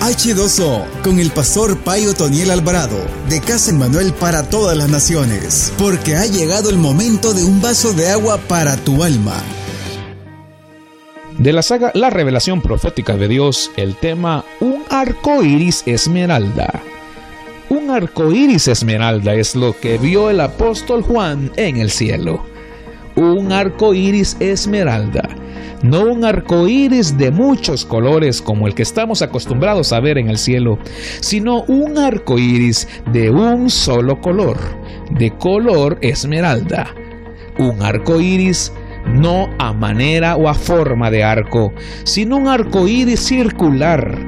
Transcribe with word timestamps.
H2O 0.00 0.84
con 1.02 1.18
el 1.18 1.32
pastor 1.32 1.76
Payo 1.78 2.14
Toniel 2.14 2.52
Alvarado 2.52 2.96
de 3.28 3.40
Casa 3.40 3.72
Manuel 3.72 4.12
para 4.12 4.48
todas 4.48 4.76
las 4.76 4.88
naciones, 4.88 5.72
porque 5.76 6.14
ha 6.14 6.24
llegado 6.24 6.70
el 6.70 6.78
momento 6.78 7.34
de 7.34 7.44
un 7.44 7.60
vaso 7.60 7.92
de 7.92 8.08
agua 8.08 8.38
para 8.46 8.76
tu 8.76 9.02
alma. 9.02 9.34
De 11.36 11.52
la 11.52 11.62
saga 11.62 11.90
La 11.94 12.10
revelación 12.10 12.62
profética 12.62 13.16
de 13.16 13.26
Dios, 13.26 13.72
el 13.76 13.96
tema 13.96 14.44
Un 14.60 14.84
arco 14.88 15.42
iris 15.42 15.82
esmeralda. 15.84 16.80
Un 17.68 17.90
arco 17.90 18.32
iris 18.32 18.68
esmeralda 18.68 19.34
es 19.34 19.56
lo 19.56 19.78
que 19.78 19.98
vio 19.98 20.30
el 20.30 20.40
apóstol 20.40 21.02
Juan 21.02 21.50
en 21.56 21.76
el 21.76 21.90
cielo. 21.90 22.46
Un 23.18 23.50
arco 23.50 23.94
iris 23.94 24.36
esmeralda 24.38 25.28
no 25.82 26.04
un 26.04 26.24
arco 26.24 26.68
iris 26.68 27.16
de 27.18 27.30
muchos 27.30 27.84
colores 27.84 28.42
como 28.42 28.66
el 28.66 28.74
que 28.74 28.82
estamos 28.82 29.22
acostumbrados 29.22 29.92
a 29.92 30.00
ver 30.00 30.18
en 30.18 30.28
el 30.28 30.38
cielo, 30.38 30.78
sino 31.20 31.62
un 31.64 31.98
arco 31.98 32.38
iris 32.38 32.88
de 33.12 33.30
un 33.30 33.70
solo 33.70 34.20
color, 34.20 34.58
de 35.10 35.30
color 35.36 35.98
esmeralda. 36.00 36.94
Un 37.58 37.82
arco 37.82 38.20
iris 38.20 38.72
no 39.06 39.50
a 39.58 39.72
manera 39.72 40.36
o 40.36 40.48
a 40.48 40.54
forma 40.54 41.10
de 41.10 41.22
arco, 41.24 41.72
sino 42.04 42.36
un 42.36 42.48
arco 42.48 42.88
iris 42.88 43.20
circular, 43.20 44.18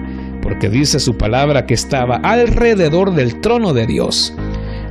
porque 0.43 0.69
dice 0.69 1.01
su 1.01 1.17
palabra 1.17 1.67
que 1.67 1.75
estaba 1.75 2.17
alrededor 2.17 3.13
del 3.15 3.41
trono 3.41 3.73
de 3.73 3.87
Dios 3.87 4.35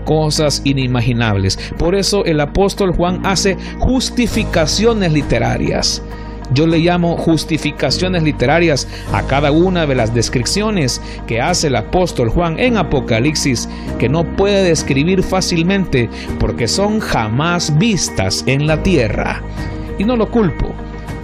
cosas 0.05 0.61
inimaginables. 0.63 1.57
Por 1.77 1.95
eso 1.95 2.25
el 2.25 2.39
apóstol 2.39 2.93
Juan 2.93 3.25
hace 3.25 3.57
justificaciones 3.79 5.11
literarias. 5.13 6.01
Yo 6.51 6.65
le 6.65 6.79
llamo 6.79 7.15
justificaciones 7.15 8.23
literarias 8.23 8.87
a 9.13 9.21
cada 9.23 9.51
una 9.51 9.85
de 9.85 9.93
las 9.93 10.13
descripciones 10.13 10.99
que 11.27 11.41
hace 11.41 11.67
el 11.67 11.75
apóstol 11.75 12.29
Juan 12.29 12.57
en 12.59 12.77
Apocalipsis, 12.77 13.69
que 13.99 14.09
no 14.09 14.23
puede 14.35 14.63
describir 14.63 15.21
fácilmente 15.21 16.09
porque 16.39 16.67
son 16.67 16.99
jamás 16.99 17.77
vistas 17.77 18.43
en 18.47 18.65
la 18.65 18.81
tierra. 18.81 19.43
Y 19.99 20.05
no 20.05 20.15
lo 20.15 20.31
culpo, 20.31 20.73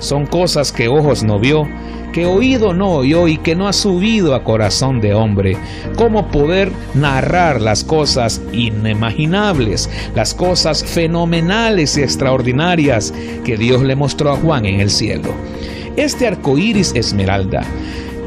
son 0.05 0.25
cosas 0.25 0.71
que 0.71 0.87
ojos 0.87 1.23
no 1.23 1.39
vio, 1.39 1.67
que 2.13 2.25
oído 2.25 2.73
no 2.73 2.91
oyó 2.91 3.27
y 3.27 3.37
que 3.37 3.55
no 3.55 3.67
ha 3.67 3.73
subido 3.73 4.35
a 4.35 4.43
corazón 4.43 5.01
de 5.01 5.13
hombre. 5.13 5.57
¿Cómo 5.97 6.29
poder 6.29 6.71
narrar 6.93 7.59
las 7.59 7.83
cosas 7.83 8.41
inimaginables, 8.53 9.89
las 10.15 10.33
cosas 10.33 10.85
fenomenales 10.85 11.97
y 11.97 12.03
extraordinarias 12.03 13.13
que 13.43 13.57
Dios 13.57 13.81
le 13.81 13.95
mostró 13.95 14.31
a 14.31 14.37
Juan 14.37 14.65
en 14.65 14.79
el 14.79 14.89
cielo? 14.89 15.33
Este 15.97 16.27
arco 16.27 16.57
iris 16.57 16.93
esmeralda, 16.95 17.63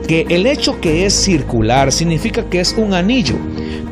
que 0.08 0.26
el 0.30 0.46
hecho 0.46 0.80
que 0.80 1.06
es 1.06 1.14
circular 1.14 1.92
significa 1.92 2.42
que 2.50 2.58
es 2.58 2.74
un 2.76 2.94
anillo 2.94 3.36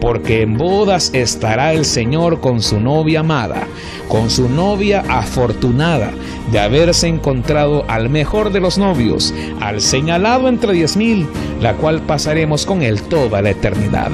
porque 0.00 0.42
en 0.42 0.56
bodas 0.56 1.10
estará 1.14 1.72
el 1.72 1.84
Señor 1.84 2.40
con 2.40 2.62
su 2.62 2.80
novia 2.80 3.20
amada, 3.20 3.66
con 4.08 4.30
su 4.30 4.48
novia 4.48 5.04
afortunada 5.08 6.12
de 6.50 6.58
haberse 6.58 7.08
encontrado 7.08 7.84
al 7.88 8.08
mejor 8.08 8.52
de 8.52 8.60
los 8.60 8.78
novios, 8.78 9.34
al 9.60 9.80
señalado 9.80 10.48
entre 10.48 10.72
diez 10.72 10.96
mil, 10.96 11.26
la 11.60 11.74
cual 11.74 12.00
pasaremos 12.02 12.66
con 12.66 12.82
él 12.82 13.02
toda 13.02 13.42
la 13.42 13.50
eternidad. 13.50 14.10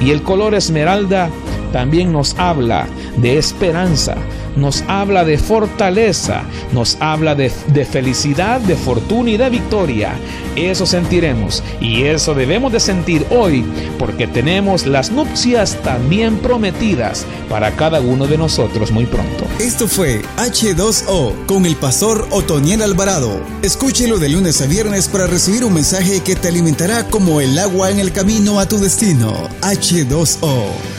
Y 0.00 0.10
el 0.10 0.22
color 0.22 0.54
esmeralda 0.54 1.30
también 1.72 2.12
nos 2.12 2.38
habla 2.38 2.86
de 3.16 3.38
esperanza, 3.38 4.16
nos 4.58 4.82
habla 4.88 5.24
de 5.24 5.38
fortaleza, 5.38 6.42
nos 6.72 6.96
habla 7.00 7.34
de, 7.34 7.50
felicidad, 7.50 8.60
de 8.60 8.76
fortuna 8.76 9.30
y 9.30 9.36
de 9.36 9.50
victoria. 9.50 10.12
Eso 10.56 10.86
sentiremos 10.86 11.62
y 11.80 12.04
eso 12.04 12.34
debemos 12.34 12.72
de 12.72 12.80
sentir 12.80 13.24
hoy 13.30 13.64
porque 13.98 14.26
tenemos 14.26 14.86
las 14.86 15.10
nupcias 15.10 15.76
también 15.82 16.38
prometidas 16.38 17.24
para 17.48 17.76
cada 17.76 18.00
uno 18.00 18.26
de 18.26 18.38
nosotros 18.38 18.90
muy 18.90 19.06
pronto. 19.06 19.46
Esto 19.60 19.86
fue 19.86 20.22
H2O 20.36 21.46
con 21.46 21.64
el 21.64 21.76
pastor 21.76 22.26
Otoniel 22.30 22.82
Alvarado. 22.82 23.40
Escúchelo 23.62 24.18
de 24.18 24.28
lunes 24.28 24.60
a 24.60 24.66
viernes 24.66 25.08
para 25.08 25.26
recibir 25.26 25.64
un 25.64 25.74
mensaje 25.74 26.20
que 26.20 26.34
te 26.34 26.48
alimentará 26.48 27.04
como 27.04 27.40
el 27.40 27.58
agua 27.58 27.90
en 27.90 28.00
el 28.00 28.12
camino 28.12 28.58
a 28.58 28.66
tu 28.66 28.78
destino. 28.78 29.48
H2O. 29.62 30.97